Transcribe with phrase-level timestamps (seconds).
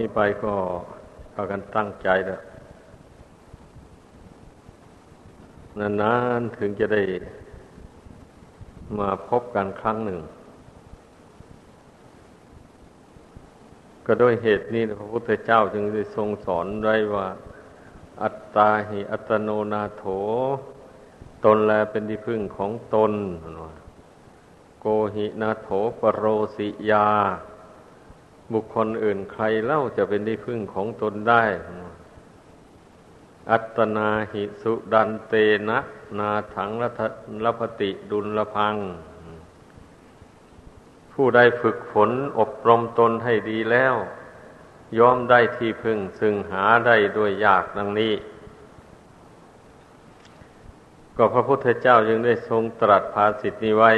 [0.00, 0.54] นี้ไปก็
[1.34, 2.40] พากันตั้งใจแล้ว
[6.02, 7.02] นานๆถึงจะได้
[8.98, 10.20] มาพบกันครั้งหนึ่ง
[14.06, 17.26] ก็ด้วยเหตุนี้พระพุทธเจ้าจึงได้ทรงสอนไว้ว่า
[18.22, 20.04] อัตตาหิอัตโนนาโถ
[21.44, 23.12] ตนแลเป็นที่พึ่งของตน
[24.80, 25.68] โกหินาโถ
[26.00, 26.24] ปโร
[26.56, 27.08] สิยา
[28.52, 31.44] บุคคลอื่นใครเล่าจะเป็นที่พึ่งของตนได้
[33.50, 35.34] อัตนาหิสุดันเต
[35.68, 35.78] นะ
[36.18, 36.70] นาถัง
[37.44, 38.76] รัพติดุลพัง
[41.12, 43.94] ผู้ใดฝึกฝนอบรมตนให้ดีแล้ว
[44.98, 48.14] ย่อมได้ที่พึ่งซึ่งหาได้ด้วยยากดังนี้
[51.16, 53.92] ก็พระพุทธเจ้ายังได้ทรงตรัสภาสิทธินี้ไว้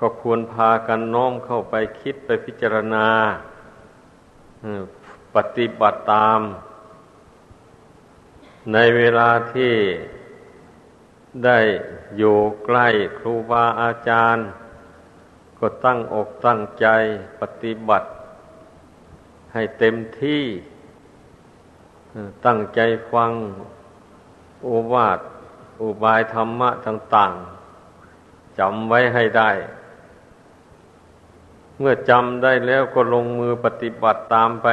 [0.00, 3.06] ก็ควรพากันน้อมเข้าไปคิดไปพิจารณา
[5.34, 6.40] ปฏิบัติตาม
[8.72, 9.74] ในเวลาที่
[11.44, 11.58] ได้
[12.16, 14.46] อยู่ใกล้ครูบาอาจารย์
[15.58, 16.86] ก็ตั้งอกตั้งใจ
[17.40, 18.08] ปฏิบัติ
[19.52, 20.44] ให้เต็มที่
[22.46, 22.80] ตั้งใจ
[23.12, 23.32] ฟัง
[24.62, 25.18] โอวาท
[25.82, 27.32] อุบายธรรมะต่าง
[27.96, 29.50] ๆจำไว้ให้ได้
[31.78, 34.68] เมื่อจำได้แล้วก็ลงมือปฏิบัติตามไป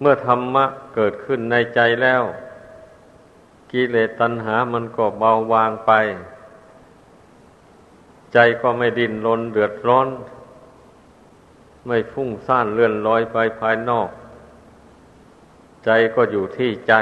[0.00, 2.22] เมื่อธรรมะเกิดขึ้นในใจแล้ว
[3.70, 5.92] กิเลสตัณหามันก็เบาบางไป
[8.32, 10.08] ใจก็ไม่ดิ้นรนเดือดร้อน
[11.86, 14.08] ไม่ฟุ้งซ่านเลื่อนลอยไปภายนอก
[15.84, 16.94] ใจก็อยู่ที่ใจ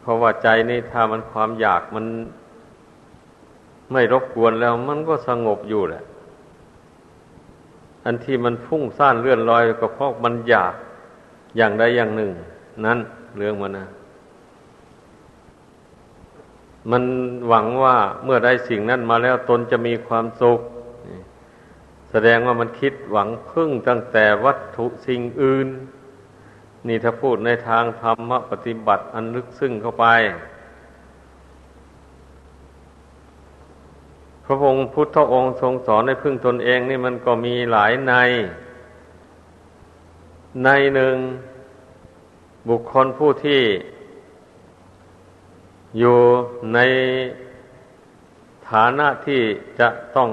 [0.00, 2.06] เพราะว่าใจนี่ถ้ามันความอยากมัน
[3.92, 6.02] ไม่รบกวนแล้วมันก็สงบอยู่แหละ
[8.04, 10.74] อันที่มันฟุ้งซ่านเลื่อนลอยก็เพราะมันอยาก
[11.56, 12.30] อย่างใดอย่างหนึ่ง
[12.84, 12.98] นั้น
[13.36, 13.86] เรื่องมันนะ
[16.90, 17.04] มัน
[17.48, 20.60] หวังว่าเมื่อได้สิ่งนั้นมาแล้วตนจะมีความสุข
[22.10, 25.68] แสดงว่ามันคิดหวังพึ่งตั้งแต่วัตถุสิ่งอื่น
[26.88, 30.06] นี่ถ้าพูดในทางธรรมปฏิบัติอันลึกซึ้งเข้าไป
[34.48, 38.12] พระองค์พุทธองค์ทรงสอนในพึ่งตนเองนี่มันก็มีหลายใน
[40.64, 41.16] ในหนึ่ง
[42.68, 43.62] บุคคลผู้ที่
[45.98, 46.18] อยู่
[46.74, 46.78] ใน
[48.68, 49.42] ฐานะที่
[49.80, 50.30] จะต้อง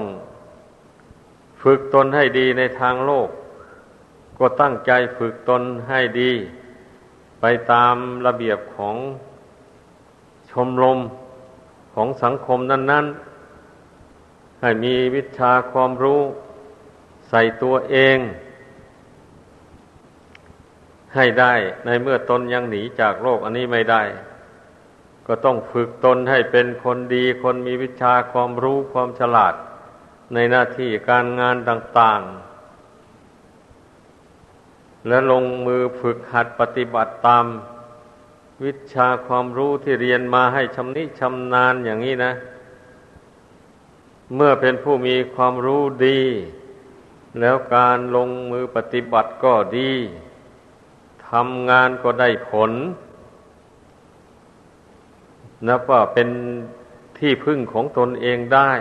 [1.62, 3.28] ฝึกตนให้ดีในทางโลก
[4.38, 6.32] ก็ตั้งใจฝึกตนให้ดี
[7.40, 7.94] ไปตาม
[8.26, 8.96] ระเบียบของ
[10.50, 10.98] ชมรม
[11.94, 13.33] ของสังคมนั้น ๆ
[14.64, 16.20] ให้มีวิชาความรู้
[17.28, 18.18] ใส่ตัวเอง
[21.14, 21.54] ให้ได้
[21.84, 24.02] ในเมื่อตนยังหนีจากโลกอันนี้ไม่ได้
[25.26, 29.54] ก็ต้องฝึกตนให้เป็นคนดีคนมีวิชาความรู้ความฉลาด
[30.34, 32.20] ในหน้าที่การงานต่าง
[34.24, 37.46] ๆ และลงมือฝึกหัดปฏิบัติตาม
[38.64, 42.32] วิชาความรู้ที่เรียนมาให้ชำนิชำนาญอย่างนี้นะ
[44.34, 46.20] เมื่อเป็นผู้มีความรู้ดี
[47.40, 49.92] แล้วการลงมือปฏิบัติก็ดี
[51.30, 52.72] ทำงานก็ได้ผล
[55.66, 56.28] นับว่าเป็น
[57.18, 58.72] ที่พึ่งของตนเองได้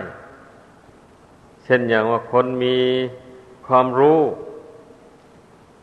[1.64, 2.78] เช่นอย่างว่าคนมี
[3.68, 4.20] ความรู้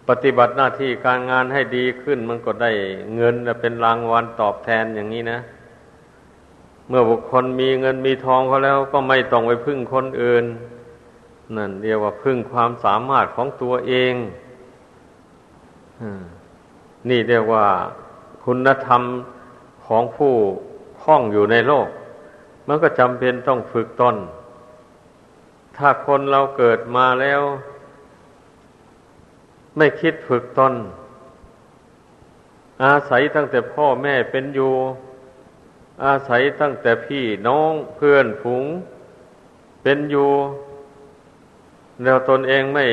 [0.09, 2.71] ปฏิบัติหน้าที่การงานให้ดีขึ้น มันก็ได้
[3.17, 5.39] เงินเป็นรางวัลตอบแทนอย่างนี้นะ
[6.91, 10.45] เมื่อบุคคลมีเงินมีทองเขาแล้วก็ไม่ต้องไปพึ่งคนอื่น
[11.57, 14.15] นั่นเรียกว่าพึ่งความสามารถของตัวเอง
[17.09, 17.67] นี่เรียกว่า
[18.45, 19.03] คุณธรรม
[19.87, 20.33] ของผู้
[21.01, 21.89] คล้องอยู่ในโลก
[22.67, 24.17] มันก็จำเป็นต้องฝึกตน
[25.77, 27.43] ถ้าคนเราเกิดมาแล้ว
[29.77, 30.75] ไม่คิดฝึกตน
[32.85, 34.73] อาศัยตั้งแต่พ่อแม่เป็นอยู่
[36.05, 38.67] อาศัยตั้งแต่พี่น้องเพื่อนฝูง
[39.83, 40.31] เป็นอยู่
[42.03, 42.87] แล้วตนเองไม่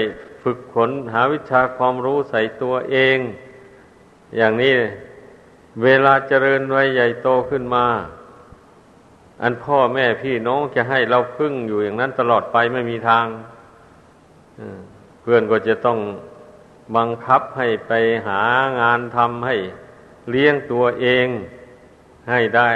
[0.44, 3.18] ฝึกฝนหาวิชาความรู้ใส่ตัวเอง
[4.38, 4.74] อย่างนี้
[5.83, 7.86] เวลาเจริญวัยใหญ่โตขึ้นมา
[9.42, 13.25] อันพ่อแม่พี่น้องจะให้เราพึ่งอยู่อย่างนั้นตลอดไปไม่มีทาง
[15.21, 16.00] เพื่อนก็จะต้อง
[16.95, 17.92] บังคับให้ไป
[18.27, 18.42] หา
[18.80, 19.56] งานทำให้
[20.30, 21.27] เลี้ยงตัวเอง
[22.29, 22.71] ให้ได้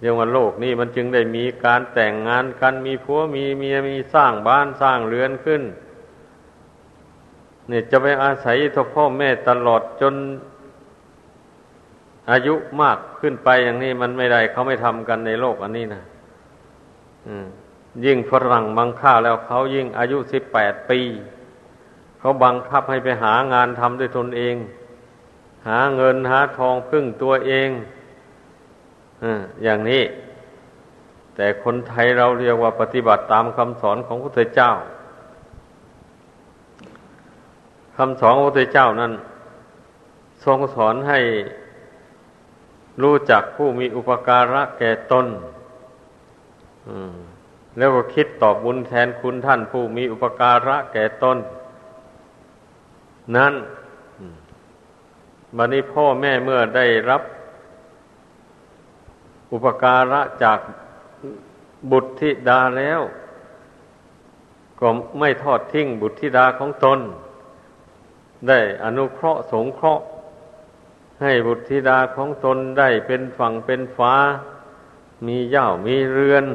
[0.00, 5.62] เรียกว่าโลกนี้มันจึงได้มีการแต่งงานกันมีผัวมีเมียมีสร้างบ้านสร้างเรือนขึ้น
[7.68, 10.14] เนี่ยจะไปอาศัยทพ่อแม่ตลอดจน
[12.30, 16.02] อายุมากขึ้นไปอย่างนี้มันไม่ได้เขาไม่ทำกันในโลกอันนี้นะ
[18.04, 21.00] ยิ่งฝรั่งบังค่าแล้วเขายิ่งอายุสิบแปดปี
[22.18, 24.54] เขาบังคับให้ไปหางานทำด้วยตนเอง
[25.68, 27.68] หาเงินหาทองพึ่งตัวเอง
[29.62, 30.02] อย่างนี้
[31.34, 34.70] แต่คนไทยเราเรียกว่าปฏิบัติตามคำสอนของพระพุทธเจ้า
[37.96, 39.12] คำสอนของพระพุทธเจ้านั้น
[40.44, 41.20] ทรงสอนให้
[43.02, 45.26] รู้จักผู้มีอุปการะแก่ตน
[47.78, 51.38] แล้วก็คิดตอบบุญแทนคุณท่านผู้มีอุปการะแก่ตน
[53.36, 53.54] นั้น
[55.56, 57.22] บัดนี้พ่อแม่เมื่อได้รับ
[59.52, 60.58] อุปการะจาก
[61.90, 63.00] บุตรธิดาแล้ว
[64.80, 66.98] ก็ไม่ทอดทิ้งบุตรธิดาของตน
[68.48, 70.04] ได้อนุเคราะห์สงเคราะห์
[71.22, 74.14] ให้บุตรธิดาของตนได้เป็นฝั่งเป็นฟ้า
[75.26, 76.46] มีเย่ามีเรือน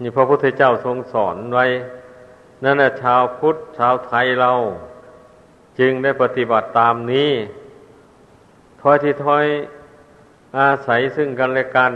[0.00, 1.66] นี่พระพุทธเจ้าทรงสอนไว้
[2.62, 4.52] นั่นแหละชาวพุทธชาวไทยเรา
[5.78, 7.30] จึงได้ปฏิบัติตามนี้
[8.80, 9.44] ถ้อยที่ถ้อย
[10.58, 11.92] อาศัยซึ่งกันและกัน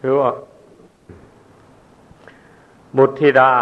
[0.00, 0.30] คือว่า
[2.96, 3.52] บุตรธิดา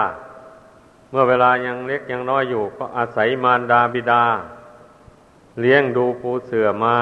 [1.10, 4.24] เมื่อเวลายังเล็กยังน้อยอยู่ ก็อาศัยมารดาบิดา
[5.60, 6.98] เลี้ยงดูปูเสือมา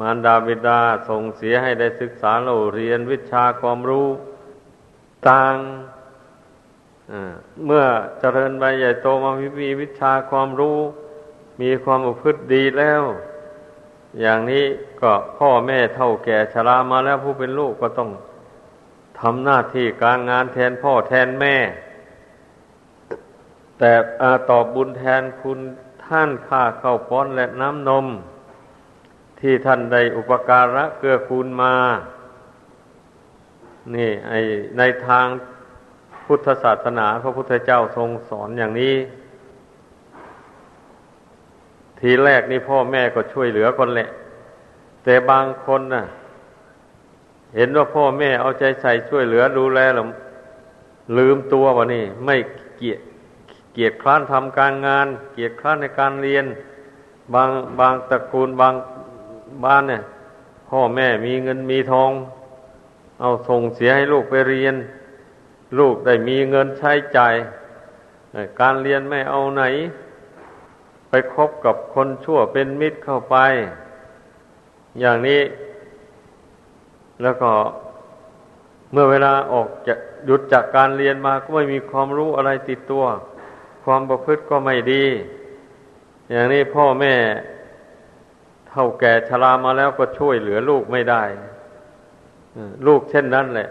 [0.00, 4.08] มารดาบิดาส่งเสียให้ได้ศึกษาเราเรียนวิชาความรู้
[5.28, 5.54] ต่าง
[7.66, 7.84] เมื่อ
[8.20, 9.30] เจริญไปใหญ่โตมา
[9.62, 10.78] มีวิชาความรู้
[11.60, 13.02] มีความอุพฤติดีแล้ว
[14.20, 14.64] อย่างนี้
[15.00, 18.10] ก็พ่อแม่เท่าแก่ชรามาแล้วผู้เป็นลูกก็ต้อง
[19.20, 21.56] ทำหน้าที่การงานแทนพ่อแทนแม่
[23.78, 23.92] แต่
[24.50, 25.58] ตอบบุญแทนคุณ
[26.06, 28.06] ท่านค่าเข้าป้อนและน้ำนม
[29.40, 31.74] ที่ท่านได้อุปการะเกื้อกูลมา
[33.94, 34.32] นี่ไอ
[34.78, 35.26] ในทาง
[36.28, 38.94] พุทธศาสนาพระพุทธเจ้าทรงสอนอย่างนี้
[42.00, 44.08] ทีแรกนี่พ่อแม่ก็ช่วยเหลือคนแหละ
[45.04, 46.04] แต่บางคนน่ะ
[47.56, 50.06] เห็นว่าพ่อแม่เอาใจใส่ช่วยเหลือดูแลแล้ว
[51.18, 52.36] ลืมตัววะนี่ ไม่
[52.76, 52.94] เกีย
[53.72, 56.44] เกียรคร้านทำการงาน เกียรคร้านในการเรียน
[57.34, 58.74] บางบางตระกูลบาง
[59.64, 60.02] บ้านเนี่ย
[60.70, 62.10] พ่อแม่มีเงินมีทอง
[63.20, 64.74] เอาส่งเสียให้ลูกไปเรียน
[65.78, 67.34] ลูกได้มีเงินใช้จ่าย
[68.60, 69.62] การเรียนไม่เอาไหน
[71.08, 73.36] ไปคบกับคนชั่วเป็นมิตรเข้าไป
[75.00, 75.42] อย่างนี้
[77.22, 77.50] แล้วก็
[78.92, 79.94] เมื่อเวลาออกจะ
[80.26, 83.04] หยุดจากการเรียนมาก็ไม่มีความรู้อะไรติดตัว
[83.84, 85.04] ความประพฤติก็ไม่ดี
[86.30, 87.14] อย่างนี้พ่อแม่
[88.68, 91.22] เท่าแก่ชรามาแล้วก็ช่วยเหลือลูกไม่ได้
[92.86, 93.68] ลูกเช่นนั้นแหละ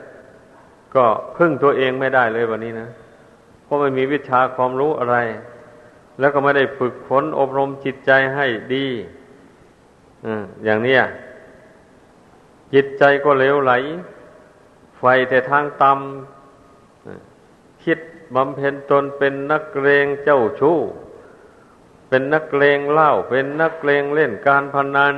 [0.97, 1.07] ก็
[1.37, 2.89] พึ่งตัวเองไม่ได้เลยวันนี้นะ
[3.63, 5.17] เพราะไม่มีวิชาความรู้อะไร
[6.19, 8.87] แล้วก็ไม่ได้ฝึกฝนอบรมจิตใจให้ดี
[10.65, 10.97] อย่างนี้
[12.73, 13.73] จิตใจก็เลวไหล
[14.99, 17.99] ไฟแต่ทางต่ำคิด
[18.35, 20.77] บำเพ็ญตนเป็นนักเลงเจ้าชู้
[22.09, 25.15] เป็นนักเลงเล่า เป็นนักเลงเล่นการพนัน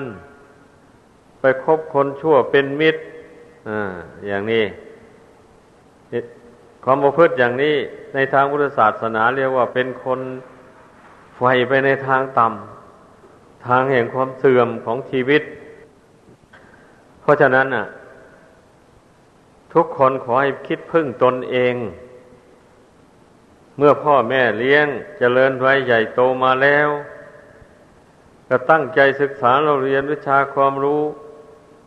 [1.39, 3.01] ไปคบคนชั่วเป็นมิตร
[3.69, 3.93] อ่า
[4.27, 4.65] อย่างนี้
[6.83, 7.75] ความประพฤติอย่างนี้
[8.13, 10.19] ในทางพุทธศาสนาเรียกว่าเป็นคน
[11.37, 15.41] ไฟไปในทางต่ำทางแห่งความเสื่อมของชีวิต
[17.21, 17.85] เพราะฉะนั้นน่ะ
[19.73, 21.75] ทุกคนขอให้คิดพึ่งตนเอง
[23.77, 26.89] เมื่อพ่อแม่เลี้ยงจเจริญไว้ใหญ่โตมาแล้ว
[28.49, 31.01] ก็ตั้งใจศึกษาเราเรียนวิชาความรู้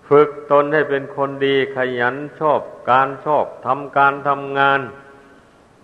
[0.09, 4.80] ฝึกตนให้เป็นคนดีขยันชอบการชอบทำการทำงาน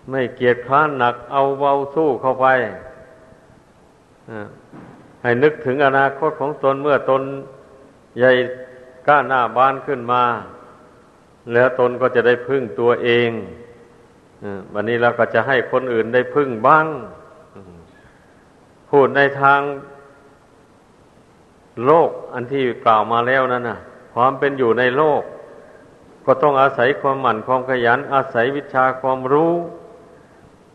[0.09, 2.47] ไม่เกียจคร้านหนักเอาเบาสู้เข้าไป
[5.21, 7.21] ให้นึกถึงอนาคตของตนเมื่อตน
[8.17, 8.31] ใหญ่
[9.07, 10.23] ก้าหน้าบ้านขึ้นมา
[11.53, 13.29] แล้วตนก็จะได้พึ่งตัวเอง
[14.73, 16.85] วันนี้เราก็จะให้คนอื่นได้พึ่งบ้าง
[18.89, 19.61] พูดในทาง
[21.85, 23.79] โลกอันที่กล่าวมาแล้วนั่นนะ
[24.13, 25.21] ความเป็นอยู่ในโลก
[26.25, 29.53] ก็ต้องอาศัยความหมั่นความขยัน อาศัยวิชาความรู้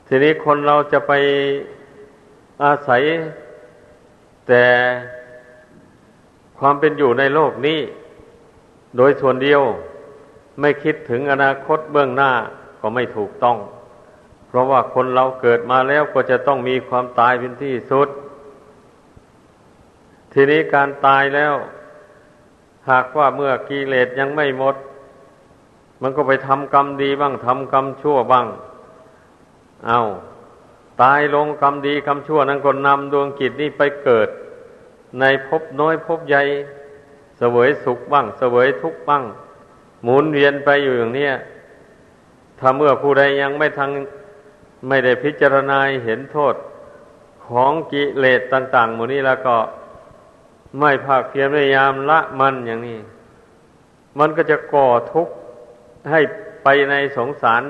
[0.06, 1.12] ทีนี้คนเราจะไป
[2.64, 3.02] อาศัย
[4.48, 4.64] แต่
[6.58, 7.80] ความเป็นอยู่ในโลกนี้
[8.96, 9.62] โดยส่วนเดียว
[10.60, 12.32] ไม่คิดถึงอนาคตเบื้องหน้า
[12.80, 13.56] ก็ไม่ถูกต้อง
[14.48, 18.08] เพราะว่าคนเราเกิดมาแล้วก็จะต้องมีความตายเป็นที่สุด
[20.32, 21.54] ทีนี้การตายแล้ว
[22.90, 24.76] หากว่าเมื่อกิเลสยังไม่หมด
[26.02, 28.46] มันก็ไปทำกรรมดีบ้างทำกรรมชั่วบ้าง
[29.86, 30.00] เอา
[31.02, 34.28] ตายลงกรรมดีกรรมชั่วนั้นก็นำดวงกิจนี้ไปเกิด
[35.20, 36.42] ในภพน้อยภพใหญ่
[37.38, 39.24] เสวยสุขบ้าง เสวยทุกข์บ้าง
[40.02, 41.28] หมุนเวียนไปอยู่อย่างนี้
[42.58, 43.90] ถ้าเมื่อผู้ใดยังไม่ทัง
[44.88, 46.54] ไม่ได้พิจารณาเห็นโทษ
[47.46, 49.56] ของกิเลสต่าง ๆ หมู่นี้แล้วก็
[50.78, 52.98] ไม่ภาคเพียรพยายามละมันอย่างนี้
[54.18, 55.34] มันก็จะก่อทุกข์
[56.10, 56.20] ให้
[56.64, 57.62] ไปในสงสาร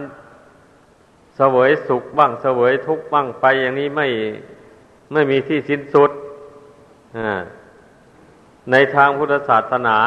[1.36, 4.06] เสวยสุขบ้างเสวยทุกข์บ้างไปอย่างนี้ไม่
[5.12, 6.10] ไม่มีที่สิ้นสุด
[8.70, 9.98] ในทางพุทธศาสนา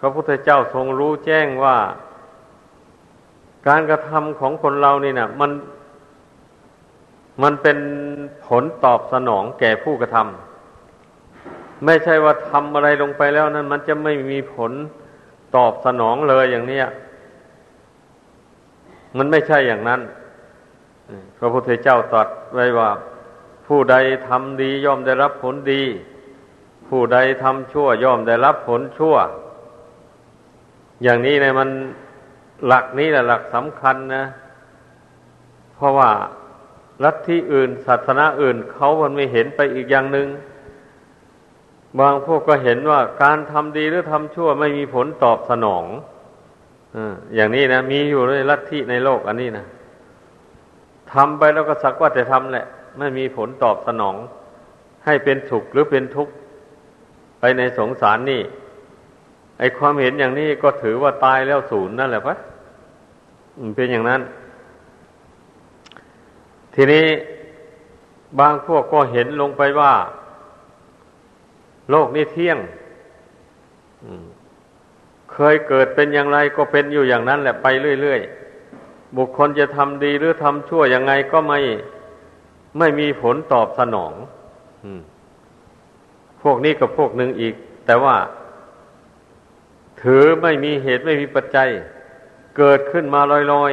[0.00, 1.76] พระพุทธเจ้าทรงรู้แจ้งว่า
[3.68, 5.50] การกระทำของคนเรานี่นะมัน
[7.42, 7.78] มันเป็น
[8.46, 10.47] ผลตอบสนองแก่ผู้กระทำ
[11.84, 14.72] ไม่ใช่ว่าทำอะไรลงไปแล้วนั้น มันจะไม่มีผล
[15.56, 16.80] ตอบสนองเลยอย่างนี้
[19.16, 20.00] มันไม่ใช่อย่างนั้น
[21.38, 22.90] พระพุทธเจ้าตรัสไว้ว่า
[23.66, 23.96] ผู้ใด
[24.28, 25.82] ทำดีย่อมได้รับผลดี
[26.88, 29.16] ผู้ใดทำชั่วย่อมได้รับผลชั่ว
[31.02, 31.68] อย่างนี้เนี่ยมัน
[32.66, 34.24] หลักนี้แหละหลักสำคัญนะ
[35.74, 36.10] เพราะว่า
[37.04, 40.28] ลัทธิอื่น ศาสนาอื่น เขามันไม่เห็นไปอีกอย่างหนึง่ง
[42.00, 45.84] บางพวกก็เห็นว่าการทำดีหรือทำชั่วไม่มีผลตอบสนอง
[47.34, 49.66] อย่างนี้นะมีอยู่ในลัทธิในโลกอันนี้นะ
[51.12, 52.66] ทำไปแล้วก็สักว่าแต่ทำแหละ
[52.98, 54.16] ไม่มีผลตอบสนอง
[55.04, 56.32] ให้เป็นสุขหรือเป็นทุกข์
[57.40, 58.42] ไปในสงสารนี่
[59.58, 62.36] ไอความเห็นอย่างนี้ก็ถือว่าตายแล้วศูนย์นั่นแหละพะ
[63.76, 64.20] เป็นอย่างนั้น
[66.74, 67.06] ทีนี้
[68.40, 69.92] บางพวกก็เห็นลงไปว่า
[71.90, 72.58] โลกนี้เที่ยง
[75.32, 77.66] เคยเกิดเป็นอย่างไรก็เป็นอยู่อย่างนั้นแหละไป
[78.00, 81.60] เรื่อยๆ บุคคลจะทำดีหรือทำชั่วยังไงก็ไม่
[82.78, 84.12] ไม่มีผลตอบสนอง
[86.42, 87.54] พวกนี้กับพวกหนึ่งอีก
[87.86, 88.16] แต่ว่า
[90.02, 91.68] ถือไม่มีเหตุไม่มีปัจจัย
[92.58, 93.20] เกิดขึ้นมา
[93.52, 93.72] ลอย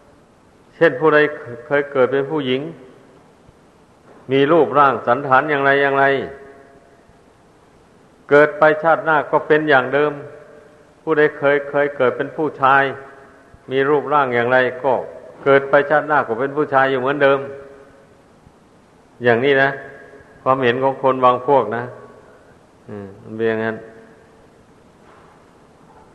[0.00, 1.18] ๆ เช่นผู้ใด
[1.66, 2.60] เคยเกิดเป็นผู้หญิง
[4.32, 6.04] มีรูปร่างสันฐานอย่างไรอย่างไร
[8.30, 10.12] เกิดไปชาติหน้าก็เป็นอย่างเดิม
[11.02, 12.82] ผู้ใดเคยเคยเกิดเป็นผู้ชาย
[13.70, 14.92] มีรูปร่างอย่างไรก็
[15.44, 17.38] เกิดไปชาติหน้าก็เป็นผู้ชายอยู่เหมือนเดิม
[19.24, 19.70] อย่างนี้นะ
[20.42, 21.84] ความเห็นของคนบางพวกนะ
[22.88, 23.06] อืม
[23.36, 23.76] เป็นอย่างนั้น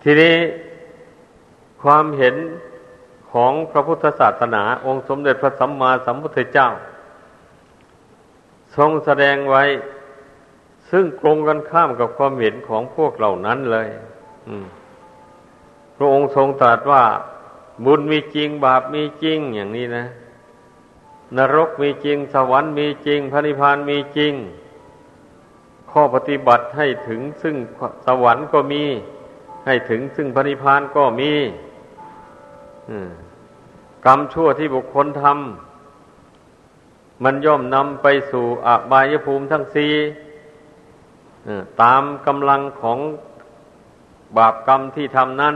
[0.04, 0.36] ทีนี้
[1.84, 2.36] ความเห็น
[3.32, 6.70] ของพระพุทธศาสนา องค์สมเด็จพระสัมมาสัมพุทธเจ้า
[8.76, 9.64] ทรงแสดงไว้
[10.96, 13.88] ซึ่งตรงกันข้ามกับความเห็นของพวกเหล่านั้นเลย
[15.96, 17.04] พระองค์ทรงตรัสว่า
[17.86, 20.06] บุญมีจริงบาปมีจริงอย่างนี้นะ
[21.38, 24.34] นรกมีจริง สวรรค์มีจริงพระนิพพานมีจริง
[25.92, 27.56] ข้อปฏิบัติให้ถึงซึ่ง
[28.06, 28.84] สวรรค์ก็มี
[29.66, 31.32] ให้ถึงซึ่งพระนิพพานก็มี
[34.06, 39.94] กรรมชั่วที่บุคคลทำมันย่อมนำไปสู่อบายภูมิทั้งสี่
[41.82, 43.00] ตามกำลังของ
[44.38, 45.56] บาปกรรมที่ทำนั้น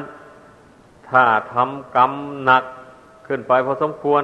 [1.09, 2.11] ถ้าทำกรรม
[2.43, 2.63] หนัก
[3.27, 4.23] ขึ้นไปพอสมควร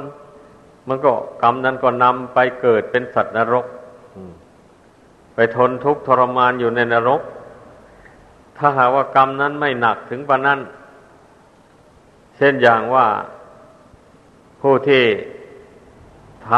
[0.88, 3.66] มันก็กรรมนั้นก็นำไปเกิดเป็นสัตว์นรก
[5.36, 7.22] ไปทนทุกข์ทรมานอยู่ในนรก
[8.58, 10.60] ถ้าหากว่ากรรมนั้นไม่หนักถึงปานนั้น
[12.38, 13.08] เช่นอย่างว่า
[14.62, 15.04] ผู้ที่
[16.50, 16.52] ท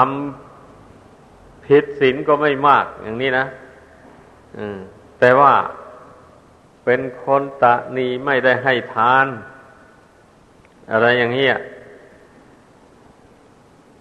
[0.79, 3.45] ำผิดศีลก็ไม่มากอย่างนี้นะ
[5.19, 5.53] แต่ว่า
[6.85, 9.27] เป็นคนตะนีไม่ได้ให้ทาน
[10.91, 11.47] อะไรอย่างนี้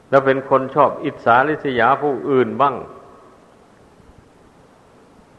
[0.09, 2.75] แล้วเป็นคนชอบอิจฉาริษยาผู้อื่นบ้าง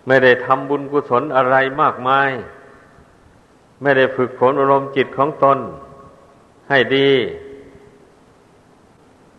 [0.07, 2.29] ไม่ได้ทำบุญกุศลอะไรมากมาย
[3.81, 5.57] ไม่ได้ฝึกฝนอารมณ์จิตของตน
[6.69, 7.09] ให้ดี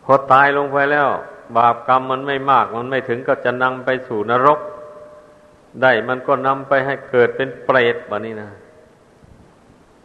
[0.04, 1.08] พอตายลงไปแล้ว
[1.56, 4.60] บาปกรรมมันไม่มาก มันไม่ถึงก็จะนำไปสู่นรก
[5.82, 8.50] ได้มันก็นำไปให้เกิดเป็นเปรตแบบนี้นะ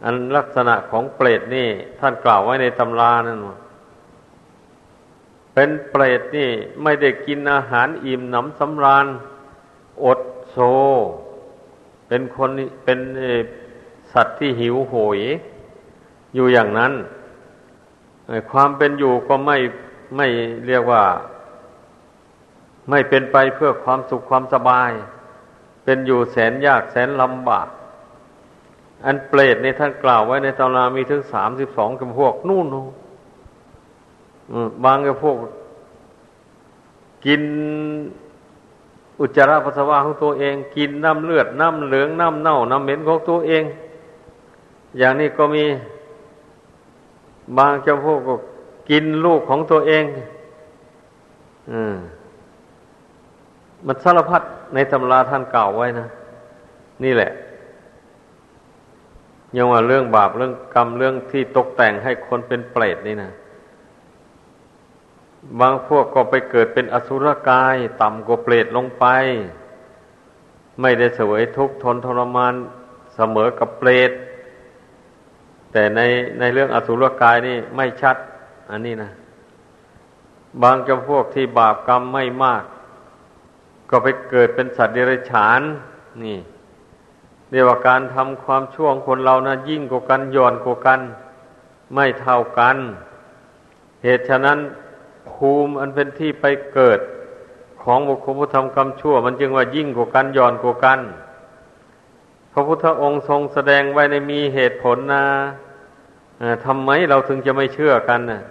[0.04, 1.68] อันลักษณะของเปรตนี่
[2.00, 3.58] ท่านกล่าวไว้ในตำรานั่นว่า
[5.54, 6.50] เป็นเปรตนี่
[6.82, 9.06] ไม่ได้กินอาหารอิ่มหนำสำราญ
[10.04, 10.58] อดโซ
[12.08, 12.50] เป็นคน
[12.84, 12.98] เป็น
[14.12, 15.20] สัตว์ที่หิวโหย
[16.34, 16.92] อยู่อย่างนั้น
[18.50, 19.56] ความเป็นอยู่ก็ไม่
[20.16, 20.26] ไม่
[20.66, 21.02] เรียกว่า
[22.90, 24.90] ไม่เป็นไปเพื่อความสุขความสบาย
[25.84, 27.68] เป็นอยู่แสนยากแสนลำบาก
[29.04, 32.66] อันเปรตในท่านกล่าวไว้ในตำรามีถึงสามสิบสองกับพวกนู่น
[34.84, 35.36] บางกับพวก
[37.24, 37.42] กิน
[39.20, 43.64] อุจจาระปัสสาวะของตัวเอง กินน้ำเลือด น้ำเหลือง น้ำเน่า น้ำเหม็นของตัวเอง
[44.98, 45.64] อย่างนี้ก็มี
[47.58, 48.34] บางเจ้าพวกก็
[48.90, 50.04] กินลูกของตัวเอง
[51.70, 51.96] อม
[53.86, 54.42] มันสารพัด
[54.74, 56.08] ในตำราท่านกล่าวไว้นะ
[57.04, 57.32] นี่แหละ
[59.56, 63.32] ยังว่าเรื่องบาปเรื่องกรรมเรื่องที่ตกแต่งให้คนเป็นเปรตนี่นะ
[65.60, 69.04] บางพวกก็ไปเกิดเป็นอสุรกาย ต่ำกว่าเปรตลงไป
[70.80, 72.54] ไม่ได้เสวยทุกข์ทนทรมาน
[73.16, 74.10] เสมอกับเปรต
[75.72, 76.00] แต่ใน
[76.38, 78.16] ในเรื่องอสุรกายนี่ไม่ชัด
[78.70, 79.10] อันนี้นะ
[80.62, 82.64] บางจำพวกที่บาปกรรมไม่มาก
[83.94, 85.60] ก็ไปเกิดเป็นสัตว์เดรัจฉาน
[86.24, 86.38] นี่
[87.50, 91.00] เรียกว่าการทำความชั่วของคนเรานะยิ่งกว่ากันย่อนกว่ากัน
[91.94, 92.76] ไม่เท่ากัน
[94.02, 94.58] เหตุฉะนั้น
[95.30, 96.44] ภูมิอันเป็นที่ไป
[96.74, 97.00] เกิด
[97.82, 101.00] ของบุคคลผู้ทำกรรมชั่ว มันจึงว่ายิ่งกว่ากันย่อนกว่ากัน
[102.52, 105.24] พระพุทธองค์ทรงแสดงไว้ในมีเหตุผลนะ
[106.64, 108.42] ทำไมเราถึงจะไม่เชื่อกันนะ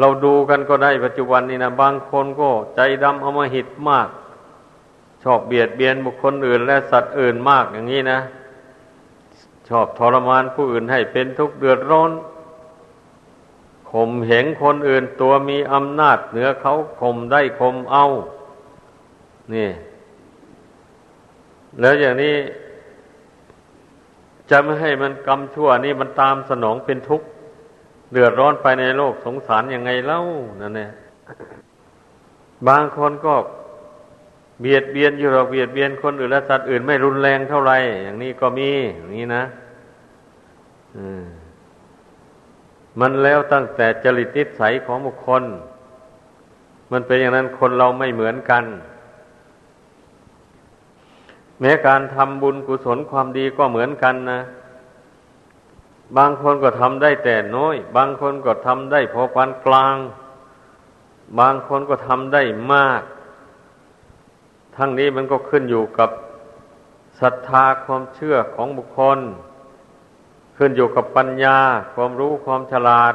[0.00, 4.08] เราดูกันก็ได้ปัจจุบันนี้นะบางคนก็ใจดำเอามาหิดมาก
[5.22, 8.18] ชอบเบียดเบียนบุคคลอื่น และสัตว์อื่นมากอย่างนี้นะ
[9.68, 12.10] ชอบทรมานผู้อื่นให้เป็นทุกข์เดือดร้อน
[13.90, 18.04] ข่มเหงคนอื่นตัวมีอำนาจเหนือเขาข่มได้ข่มเอา
[19.54, 19.70] นี่
[21.80, 22.36] แล้วอย่างนี้
[24.50, 27.26] จะไม่ให้มันกรรมชั่วนี่มันตามสนองเป็นทุกข์
[28.12, 30.20] เดือดร้อนไปในโลกสงสารยังไงเล่า
[30.60, 30.90] นั่นเนี่ย
[32.68, 33.34] บางคนก็
[34.60, 39.44] เบียดเบียนอยู่หรอกเบียดเบียนคนอื่นและสัตว์อื่นไม่รุนแรงเท่าไหร่อย่างนี้ก็มีอย่างนี้นะ
[43.00, 45.42] มันแล้วตั้งแต่จริตนิสัยของบุคคล
[46.92, 48.64] มันเป็นอย่างนั้นคนเราไม่เหมือนกัน
[51.60, 54.40] แม้การทำบุญกุศลความดีก็เหมือนกันนะ
[56.16, 59.96] บางคนก็ทำได้แต่น้อย บางคนก็ทำได้พอปานกลาง
[61.38, 62.42] บางคนก็ทำได้
[62.72, 63.02] มาก
[64.76, 66.10] ทั้งนี้มันก็ขึ้นอยู่กับ
[67.20, 69.18] ศรัทธาความเชื่อของบุคคล
[70.56, 71.58] ขึ้นอยู่กับปัญญา
[71.94, 73.14] ความรู้ความฉลาด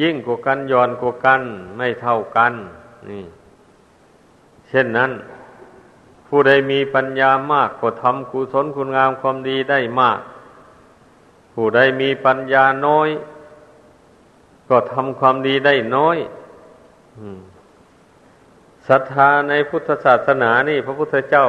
[0.00, 1.42] ยิ่งกว่ากันย่อนกว่ากัน
[1.76, 2.52] ไม่เท่ากัน
[3.08, 3.24] นี่
[4.68, 5.10] เช่นนั้น
[6.26, 10.20] ผู้ใดมีปัญญามากก็ทำกุศลคุณงามความดีได้มาก
[11.52, 13.08] ผู้ใดมีปัญญาน้อย
[14.68, 16.18] ก็ทำความดีได้น้อย
[18.88, 21.46] ศรัทธาในพุทธศาสนานี่ พระพุทธเจ้า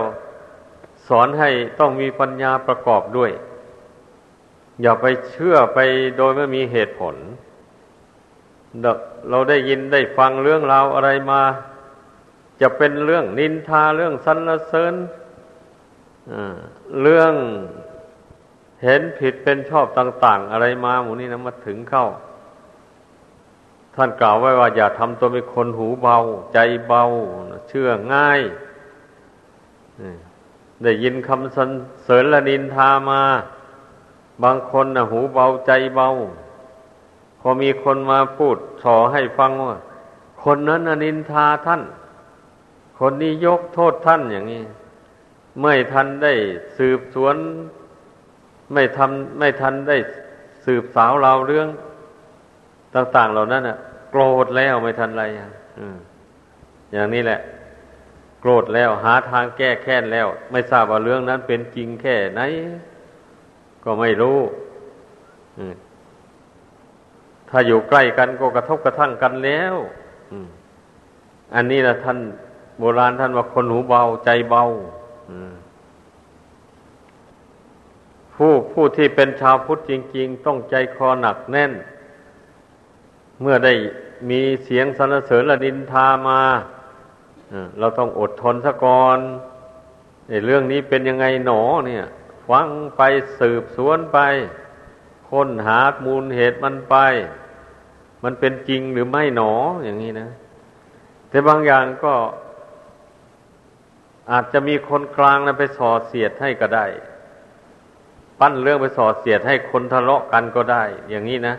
[1.08, 3.32] สอนให้ต้องมีปัญญาประกอบด้วย
[4.82, 5.80] อย่าไปเชื่อไป
[6.18, 7.16] โดยไม่มีเหตุผล
[9.30, 11.42] เราได้ยินได้ฟังเรื่องราวอะไรมา
[12.62, 14.94] จะเป็นเรื่องนินทาเรื่องสรรเสริญ
[17.02, 17.34] เรื่อง
[18.84, 22.06] เห็นผิดเป็นชอบต่าง ๆ อะไรมาหมูนี่นะมาถึงเข้า
[23.98, 26.18] ท่านกล่าวไว้ว่าอย่าทำตัวเป็นคนหูเบา
[26.54, 27.04] ใจเบา
[27.70, 28.42] เชื่อง่าย
[30.84, 31.70] ได้ยินคำสรร
[32.04, 33.22] เสริญละนินทามา
[34.44, 36.08] บางคนนะหูเบาใจเบา
[37.40, 39.78] พอมีคนมาพูดสอให้ฟังว่า
[40.44, 41.82] คนนั้นนินทาท่าน
[43.00, 44.64] คนนี้ยกโทษท่านอย่างนี้
[45.62, 46.34] ไม่ทันได้
[46.78, 47.36] สืบสวน
[48.74, 49.98] ไม่ทำไม่ทันได้
[50.66, 51.68] สืบสาวเราเรื่อง
[52.96, 53.78] ต่าง ๆ เหล่านั้นอะ
[54.12, 55.24] โกรธแล้วไม่ทันไร
[56.94, 57.40] อย่างนี้แหละ
[58.42, 62.42] โกรธแล้วหาทางแก้แค้นแล้ว ไม่ทราบว่าเรื่องนั้นเป็นจริงแค่ไหน
[63.84, 64.40] ก็ไม่รู้
[67.50, 69.76] ถ้าอยู่ใกล้กันก็กระทบกระทั่งกันแล้ว
[71.56, 72.20] อันนี้นะท่าน
[72.80, 74.64] โบราณท่านว่าคนหูเบาใจเบา
[78.36, 81.72] ผู้ผู้ที่เป็นชาวพุทธจริง ๆ ต้องใจคอหนักแน่น
[83.42, 83.74] เมื่อได้
[84.30, 86.42] มีเสียงสรรเสริญละดินทามา
[87.80, 89.20] เราต้องอดทนซะก่อน
[90.46, 92.06] เรื่องนี้เป็นยังไงหนอเนี่ย
[92.50, 93.02] ฟังไป
[93.40, 94.20] สืบสวนไป
[95.30, 96.96] ค้นหามูลเหตุมันไป
[98.24, 100.30] มันเป็นจริงหรือไม่หนออย่างนี้นะ
[101.30, 102.14] แต่บางอย่างก็
[104.32, 106.86] อาจจะมีคนกลางนะไปส่อเสียดให้ก็ได้
[108.40, 111.56] ปั้นเรื่องไปสอดเสียดให้คนทะเลาะกันก็ได้ อย่างนี้นะ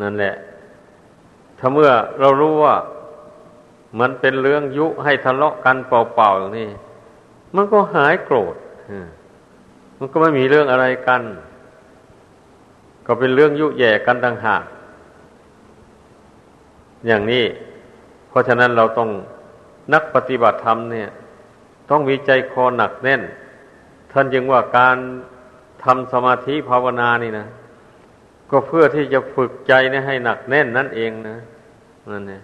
[0.00, 0.34] นั่นแหละ
[1.66, 2.76] ถ้าเมื่อเรารู้ว่า
[4.00, 6.70] มันเป็นเรื่องยุให้ทะเลาะกันเปล่าๆอย่างนี้
[7.54, 8.54] มันก็หายโกรธ
[9.98, 11.22] มันก็ไม่มีเรื่องอะไรกัน
[13.06, 14.62] ก็เป็นเรื่องยุแย่กันต่างหาก
[17.06, 17.44] อย่างนี้
[18.28, 19.10] เพราะฉะนั้นเราต้อง
[19.94, 21.08] นักปฏิบัติธรรมเนี่ย
[21.90, 23.22] ต้องมีใจคอหนักแน่น
[24.12, 24.96] ท่านยังว่าการ
[25.84, 27.46] ทำสมาธิภาวนานี่นะ
[28.50, 31.38] ก็เพื่อที่จะฝึกใจนี่ให้หนักแน่นนั่นเองนะ
[32.10, 32.42] นั่นเนี่ย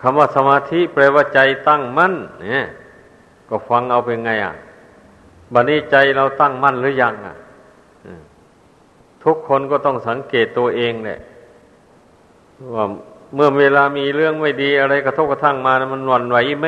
[0.00, 2.64] คำว่าสมาธิแปลว่าใจตั้งมั่น เนี่ย
[3.48, 4.54] ก็ฟังเอาเป็นไงอะ
[5.52, 7.36] บัดนี้ใจเราตั้งมั่นหรือยังอะ
[9.24, 11.20] ทุกคนก็ต้องสังเกตตัวเองแหละ
[12.74, 12.84] ว่า
[13.34, 16.66] เมื่อเวลามีเรื่องไม่ดีอะไรกระทบกระทั่งมานะมันหวั่นไหวไหม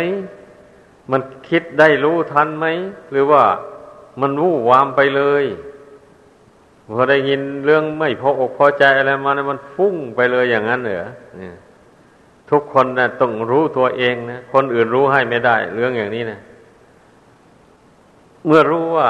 [1.11, 2.67] มันคิดได้รู้ทันไหม
[3.11, 3.43] หรือว่า
[4.21, 5.45] มันวู่วามไปเลย
[6.93, 11.55] พอได้ยินเรื่องไม่พออกพอใจอะไรมาเนะมันฟุ้งไปเลยอย่างนั้นเหรอเนี่ย
[12.51, 16.41] ทุกคนนะต้องรู้ตัวเองนะคนอื่นรู้ให้ไม่ได้ เรื่องอย่างนี้นะ
[18.47, 19.09] เมื่อรู้ว่า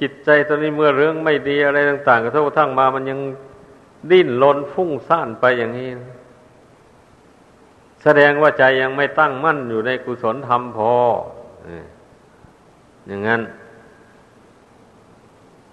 [0.00, 3.20] จิตใจตอนนี้เมื่อเรื่องไม่ดีอะไรต่างๆกระทบกระทั่งมา มันยัง
[4.10, 5.88] ดิ้นรนฟุ้งซ่านไปอย่างนี้
[8.02, 10.92] แสดงว่าใจยังไม่ตั้งมั่นอยู่ในกุศลธรรมพอ
[13.08, 13.40] อย่างนั้น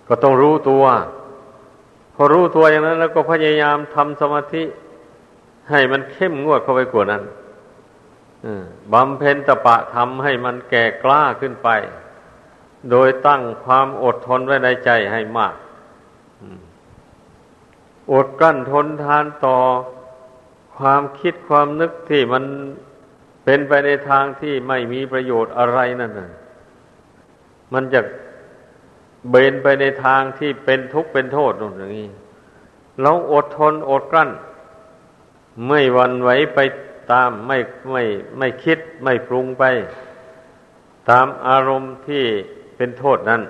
[0.07, 0.83] ก็ต้องรู้ตัว
[2.15, 4.63] พอรู้ตัวอย่างนั้น แล้วก็พยายามทำสมาธิ
[5.69, 7.23] ให้มันเข้มงวดเข้าไปกว่านั้น
[8.93, 11.69] บำเพ็ญตะปะทำให้มันแก่กล้าขึ้นไป
[12.91, 15.55] โดยตั้งความอดทนไว้ในใจให้มาก
[18.13, 19.57] อดกั้นทนทานต่อ
[20.77, 22.43] ความคิดความนึกที่มัน
[23.43, 26.31] เป็นไปในทางที่ไม่มีประโยชน์อะไรนั่นน่ะ
[27.73, 28.01] มันจะ
[29.29, 32.09] เบนไปในทางที่เป็นทุกข์เป็นโทษนู่นอย่างนี้
[33.01, 34.29] เราอดทนอดกลั้น
[35.67, 36.59] ไม่วันไหวไป
[37.11, 37.57] ตามไม่
[37.91, 38.03] ไม่
[38.37, 39.63] ไม่คิดไม่ปรุงไป
[41.09, 42.23] ตามอารมณ์ที่
[42.77, 43.41] เป็นโทษนั้น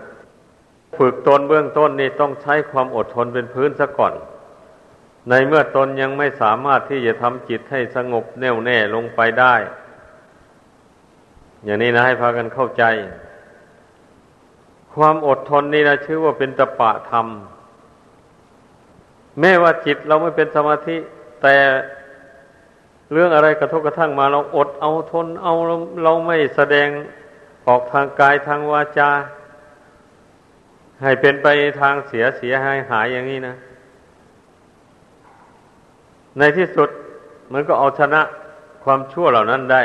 [0.97, 4.13] ฝึกตนเบื้องต้นนี่ต้องใช้ความอดทนเป็นพื้นซะก่อน
[5.29, 9.55] ในเมื่อตนยังไม่สามารถที่จะทำจิตให้สงบแน่วแน่ลงไปได้
[11.63, 12.83] อย่างนี้นะให้พากันเข้าใจ
[14.95, 17.27] ความอดทนนี่นะชื่อว่าเป็นตปะธรรม
[19.39, 20.97] แม้ว่าจิตเราไม่เป็นสมาธิ
[21.41, 21.55] แต่
[23.11, 26.87] เรื่องอะไรกระทบกระทั่งมาเราอดเอาทนเอาเราเราไม่แสดง
[27.67, 29.09] ออกทางกายทางวาจา
[31.01, 31.47] ให้เป็นไป
[31.81, 33.55] ทางเสียเสียหายหายอย่างนี้นะ
[36.37, 36.89] ในที่สุด
[37.53, 38.21] มันก็เอาชนะ
[38.83, 39.83] ความชั่วเหล่านั้นได้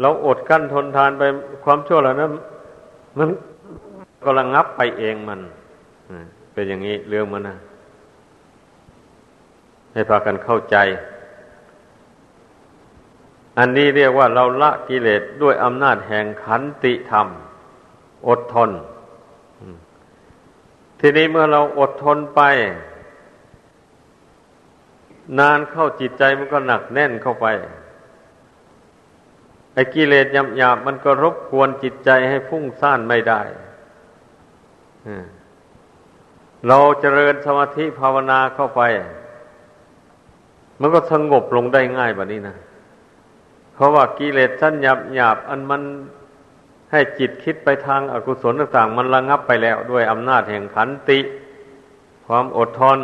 [0.00, 1.22] เราอดกั้นทนทานไป
[1.64, 2.30] ความชั่วเหล่านั้น
[3.18, 3.28] มัน
[4.22, 5.40] ก็ระงับไปเองมัน
[6.52, 7.56] เป็นอย่างนี้เรื่องมันนะ
[9.92, 10.76] ให้พากันเข้าใจ
[13.58, 17.26] อันนี้เรียกว่าเราละกิเลสด้วยอำนาจแห่งขันติธรรม
[18.28, 18.70] อดทน
[21.00, 22.40] ทีนี้เมื่อเราอดทนไป
[25.38, 27.46] นานเข้าจิตใจมันก็หนักแน่นเข้าไป
[29.76, 30.26] ไอ้กิเลส
[30.58, 33.40] หยาบๆมันก็รบกวนจิตใจให้ฟุ้งซ่านไม่ได้
[36.66, 38.80] เราเจริญสมาธิภาวนาเข้าไป
[40.80, 42.56] มันก็สงบลงได้ง่ายแบบนี้นะ
[43.74, 45.82] เพราะว่ากิเลสชั้นหยาบหยาบอันมัน
[46.92, 51.18] ให้จิตคิดไปทางอากุศลต่างๆ มันระงับไปแล้วด้วยอำนาจแห่งขันติ
[52.26, 52.98] ความอดทน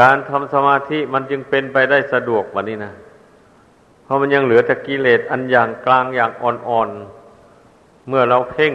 [0.00, 2.92] การทำสมาธิมันจึงเป็นไปได้สะดวกแบบนี้นะ
[4.02, 8.74] เพราะมันยังเหลือแต่กิเลสอันอย่างกลางอย่างอ่อนๆ เมื่อเราเพ่ง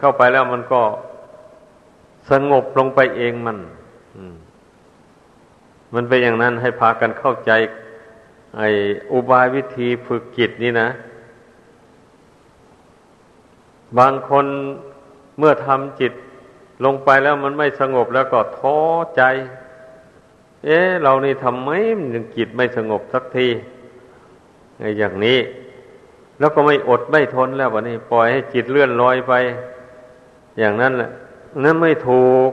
[0.00, 0.82] เข้าไปแล้วมันก็
[2.30, 3.58] สงบลงไปเองมัน
[5.94, 7.52] มันเป็นอย่างนั้นให้พากันเข้าใจ
[8.58, 8.68] ไอ้
[9.12, 10.88] อุบายวิธีฝึกจิตนี่นะ
[13.98, 14.46] บางคน
[15.38, 16.12] เมื่อทำจิต
[16.84, 18.76] ลงไปแล้วมันไม่สงบแล้วก็ท้อ
[19.16, 19.22] ใจ
[20.64, 23.48] เอ๊ะเรานี่ทำไมมันยังจิตไม่สงบสักที
[24.98, 25.38] อย่างนี้
[26.38, 29.32] แล้วก็ไม่อดไม่ทนแล้ววะนี่ปล่อยให้จิตเลื่อนลอยไป
[30.58, 31.10] อย่างนั้นแหละ
[31.62, 32.50] นั่นไม่ถูก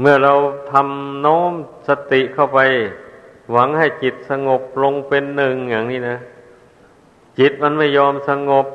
[0.00, 0.34] เมื่อเรา
[0.72, 1.52] ทำโน้ม
[1.88, 2.58] สติเข้าไป
[3.52, 6.16] หวังให้จิตสงบลงเป็นหนึ่งอย่างนี้นะ
[7.38, 8.66] จิตมันไม่ยอมสงบ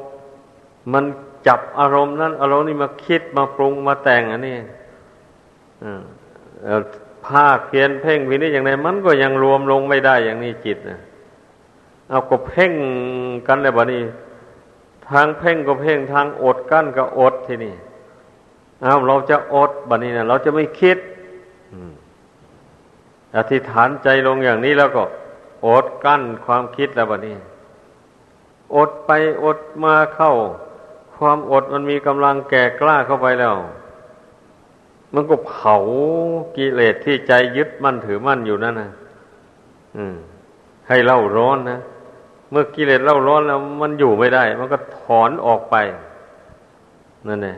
[0.93, 1.05] มัน
[1.47, 4.55] จับอารมณ์นั้น อารมณ์นี้มาคิดมาปรุงมาแต่งอันนี้
[7.27, 10.99] ภาคเพียนเพ่งวินิจอย่างไรมันก็ยังรวมลงไม่ได้อย่างนี้จิตนะ
[12.09, 12.73] เอาก็เพ่ง
[13.47, 14.03] กันเลยบ่นี้
[15.09, 17.75] ทางเพ่งก็เพ่งทางอดกั้นก็อดทีนี่
[18.81, 20.97] เอาเราจะอดบัดนี้นะเราจะไม่คิด
[23.37, 25.03] อธิษฐานใจลงอย่างนี้แล้วก็
[25.67, 27.35] อดกั้นความคิดแล้วบัดนี้
[28.75, 29.11] อดไป
[29.43, 30.33] อดมาเข้า
[31.15, 33.55] ความอดมันมีกำลังแก่กล้าเข้าไปแล้ว
[35.13, 35.75] มันก็เผา
[36.57, 38.89] กิเลสที่ใจยึดมั่นถือมั่นอยู่นั่นนะ
[39.97, 40.15] อืม
[40.87, 41.79] ให้เล่าร้อนนะ
[42.51, 45.75] เมื่อกิเลสเล่าร้อนแล้วมันอยู่ไม่ได้ มันก็ถอนออกไป
[47.27, 47.57] นั่นแหละ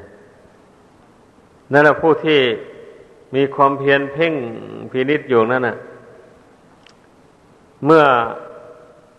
[1.71, 2.39] นั่นแหละผู้ที่
[3.35, 4.33] มีความเพียรเพ่ง
[4.91, 5.75] พินิษอยู่นั่นน่ะ
[7.85, 8.03] เมื่อ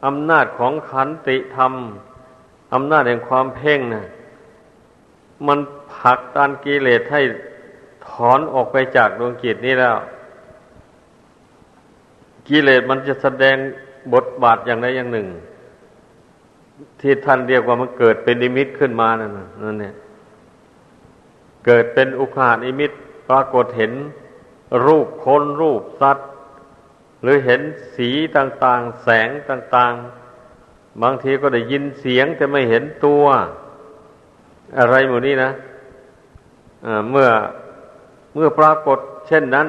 [0.07, 1.73] อำนาจของขันติธรรม
[2.75, 4.05] อำนาจแห่งความเพ่งนะ่ะ
[5.47, 5.59] มัน
[5.95, 7.21] ผลักดันกิเลสให้
[8.09, 9.97] ถอนออกไปจากดวงจิตนี้แล้ว
[12.49, 13.57] กิเลสมันจะแสดง
[14.15, 15.29] บทบาทอย่างใดอย่างหนึ่ง
[17.01, 19.33] ที่ท่านเรียกว่ามันเกิดเป็นนิมิตขึ้นมานั่น
[19.63, 19.95] นั่นเนี่ย
[21.67, 22.91] เกิดเป็นอุคานิมิต
[23.29, 23.93] ปรากฏเห็น
[24.85, 26.29] รูปคนรูปสัตว์
[27.23, 27.61] หรือเห็น
[27.97, 33.25] สีต่างๆ แสงต่างๆ บางทีก็ได้ยินเสียงแต่ไม่เห็นตัว
[34.79, 37.29] อะไรหมดนี้นะะเมื่อ
[38.35, 39.69] เมื่อปรากฏเช่นนั้น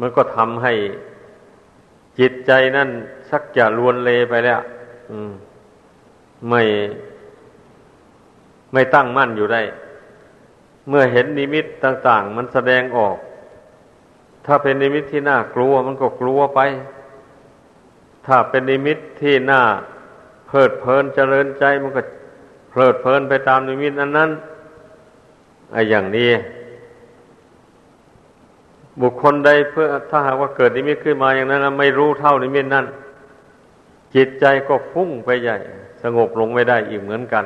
[0.00, 0.72] มันก็ทำให้
[2.18, 2.88] จิตใจนั่น
[3.30, 4.60] สักจะรวนเรไปแล้ว
[6.48, 6.62] ไม่
[8.72, 9.62] ไม่ตั้งมั่นอยู่ได้
[10.88, 13.16] เมื่อเห็นนิมิตต่าง ๆ มันแสดงออก
[14.46, 16.60] ถ้าเป็นนิมิตที่น่ากลัว มันก็กลัวไป
[18.26, 19.62] ถ้าเป็นนิมิตที่น่า
[20.46, 22.02] เพลิดเพลินเจริญใจ มันก็
[22.70, 24.30] เพลิดเพลินไปตามนิมิตนั้นนั้น
[25.72, 26.30] ไอ้อย่างนี้
[29.02, 32.86] บุคคลใดเพื่อถ้าหากว่าเกิดนิมิตขึ้นมาอย่างนั้นไม่รู้เท่านิมิตนั้น
[34.14, 35.58] จิตใจก็ฟุ้งไปใหญ่
[36.02, 37.44] สงบลงไม่ได้อีกเหมือนกัน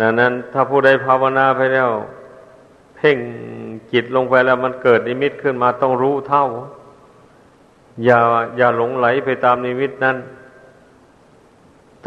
[0.00, 1.90] ดังนั้น ถ้าผู้ใดภาวนาไปแล้ว
[2.96, 3.18] เพ่ง
[3.92, 6.46] จิตลงไปแล้วมันเกิดนิมิตขึ้นมาต้องรู้เท่า
[8.04, 8.18] อย่า
[8.56, 10.16] อย่าหลงไหลไปตามนิมิตนั้น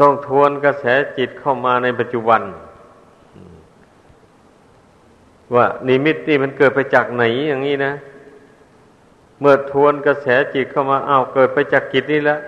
[0.00, 0.84] ต้องทวนกระแส
[1.18, 2.40] จิตเข้ามาในปัจจุบัน
[5.54, 7.92] ว่านิมิตนี่มันเกิดไปจากไหนอย่างนี้นะ
[9.40, 12.38] เมื่อทวนกระแสจิตเข้ามาอ้าวเกิดไปจากจิตนี่แหละ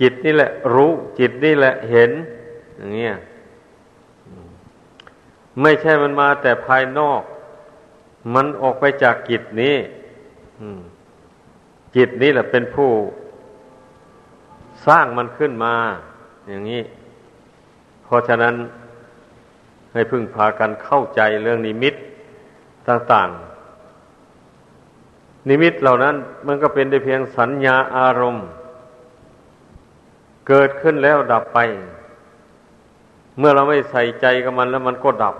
[0.00, 2.10] จิตนี่แหละ รู้จิตนี่แหละเห็น
[2.76, 3.14] อย่างเงี้ย
[5.60, 7.22] ไม่ใช่มันมาแต่ภายนอก
[8.34, 9.76] มันออกไปจากจิตนี้
[11.96, 12.90] จิตนี้แหละเป็นผู้
[14.86, 15.74] สร้างมันขึ้นมา
[16.48, 16.82] อย่างนี้
[18.04, 18.54] เพราะฉะนั้น
[19.92, 21.94] ให้พึ่งพากันเข้าใจเรื่องนิมิต
[22.88, 26.14] ต่างๆ นิมิตเหล่านั้น
[26.46, 28.46] มันก็เป็นได้เพียงสัญญาอารมณ์
[30.48, 31.58] เกิดขึ้นแล้วดับไป
[33.38, 35.36] เมื่อเราไม่ใส่ใจกับมันแล้วมันก็ดับ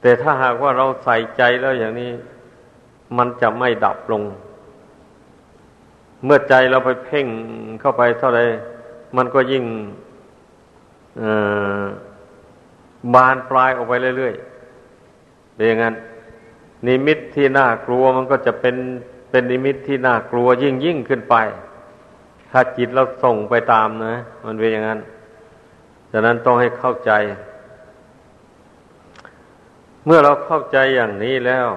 [0.00, 2.10] แต่ถ้าหากว่าเราใส่ใจแล้วอย่างนี้
[3.16, 4.22] มันจะไม่ดับลง
[6.24, 7.26] เมื่อใจเราไปเพ่ง
[7.80, 8.40] เข้าไปเท่าไร
[9.16, 9.64] มันก็ยิ่ง
[13.14, 15.94] บานปลายออกไปเรื่อยๆเป็นอย่างนั้น
[16.86, 18.76] นิมิตที่น่ากลัวมันก็จะเป็น
[19.30, 21.36] เป็นนิมิตที่น่ากลัวยิ่งยิ่งขึ้นไป
[22.50, 25.00] ถ้าจิตเราส่งไปตามนะ มันเป็นอย่างนั้น
[26.12, 27.12] ฉะนั้นต้องให้เข้าใจ
[30.04, 31.68] เมื่อเราเข้าใจอย่างนี้แล้ว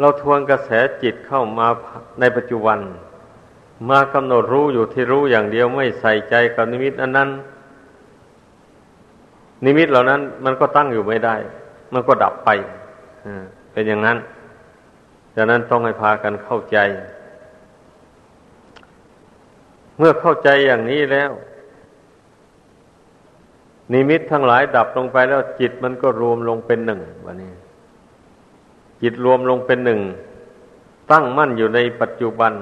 [0.00, 0.70] เราทวนกระแส
[1.02, 1.68] จิตเข้ามา
[2.20, 2.78] ในปัจจุบัน
[3.90, 7.28] มากำหนดรู้อยู่ที่รู้อย่างเดียวไม่ใส่ใจกับนิมิตอันนั้น
[9.64, 11.36] นิมิตเหล่านั้น มันก็ตั้งอยู่ไม่ได้
[11.92, 12.50] มันก็ดับไป
[13.72, 14.18] เป็นอย่างนั้น
[15.36, 16.78] ฉะนั้นต้องให้พากันเข้าใจ
[19.98, 21.30] เมื่อเข้าใจอย่างนี้แล้ว
[23.92, 27.52] นิมิตทั้งหลายดับลงไปแล้ว จิตมันก็รวมลงเป็นหนึ่งวันนี้
[29.02, 30.00] จิตรวมลงเป็นหนึ่ง
[31.12, 32.52] ตั้งมั่นอยู่ในปัจจุบัน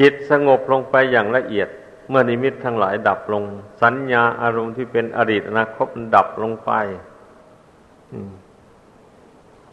[0.00, 1.68] จิตสงบลงไปอย่างละเอียด
[2.10, 3.44] เมื่อนิมิตทั้งหลายดับลง
[3.82, 6.70] สัญญาอารมณ์ที่เป็นอดีตอนาคตดับลงไป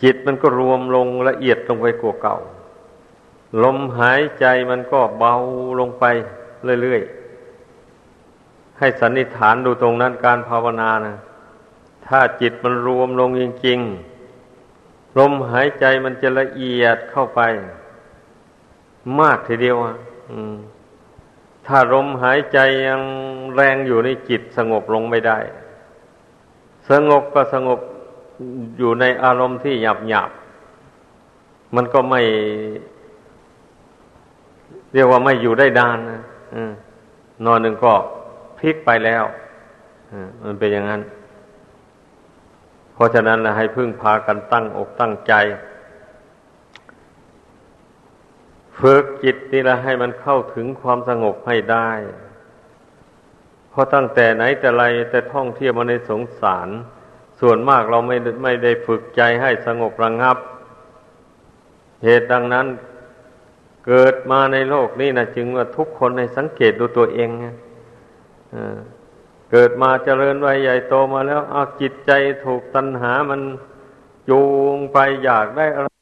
[0.03, 2.37] จิตมันก็รวมลงละเอียดลงไปกว่าเก่า
[3.63, 5.35] ลมหายใจมันก็เบา
[5.79, 6.05] ลงไป
[6.81, 11.15] เรื่อยๆ ให้สันนิษฐานดูตรงนั้นการภาวนานะ
[12.07, 17.41] ถ้าจิตมันรวมลงจริงๆ ลมหายใจมันจะละเอียดเข้าไป
[19.19, 19.95] มากทีเดียวอะ
[21.67, 23.01] ถ้าลมหายใจยัง
[23.55, 25.37] แรงอยู่ในจิตสงบลงไม่ได้
[26.89, 27.79] สงบก็สงบ
[28.77, 30.31] อยู่ในอารมณ์ที่หยาบหยาบ
[31.75, 32.21] มันก็ไม่
[34.93, 36.21] เรียกว่าไม่อยู่ได้ดานนะ
[37.45, 37.93] นอนหนึ่งก็
[38.57, 39.23] พลิกไปแล้ว
[40.43, 41.01] มันเป็นอย่างนั้น
[42.93, 45.33] เพราะฉะนั้นนะให้พึ่งพากันตั้งอกตั้งใจ
[48.81, 51.89] ฝึกจิตนี่ละให้มันเข้าถึงความสงบให้ได้
[53.69, 56.69] เพราะตั้งแต่ไหนแต่ไรแต่ท่องเที่ยวมาในสงสาร
[57.39, 60.37] ส่วนมากเราไม่ไม่ได้ฝึกใจให้สงบระงงับ
[62.03, 62.67] เหตุดังนั้น
[63.87, 67.29] เกิดมาในโลกนี้นะจึงว่าทุกคนในสังเกตดูตัวเอง
[69.51, 72.11] เกิดมาเจริญวัยใหญ่โตมาแล้วเอาจิตใจ
[72.45, 73.41] ถูกตัณหามัน
[74.29, 74.41] จู
[74.75, 75.96] งไปอยากได้อะไร